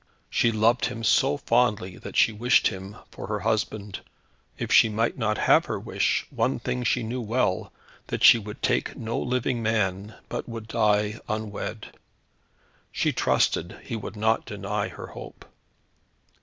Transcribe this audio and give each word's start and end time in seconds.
She 0.31 0.51
loved 0.51 0.85
him 0.85 1.03
so 1.03 1.37
fondly 1.37 1.95
that 1.99 2.17
she 2.17 2.31
wished 2.31 2.69
him 2.69 2.95
for 3.11 3.27
her 3.27 3.41
husband. 3.41 3.99
If 4.57 4.71
she 4.71 4.89
might 4.89 5.15
not 5.15 5.37
have 5.37 5.65
her 5.65 5.79
wish, 5.79 6.25
one 6.31 6.57
thing 6.57 6.83
she 6.83 7.03
knew 7.03 7.21
well, 7.21 7.71
that 8.07 8.23
she 8.23 8.39
would 8.39 8.63
take 8.63 8.97
no 8.97 9.19
living 9.19 9.61
man, 9.61 10.15
but 10.27 10.49
would 10.49 10.67
die 10.67 11.19
unwed. 11.29 11.95
She 12.91 13.11
trusted 13.13 13.77
he 13.83 13.95
would 13.95 14.15
not 14.15 14.47
deny 14.47 14.87
her 14.87 15.05
hope. 15.13 15.45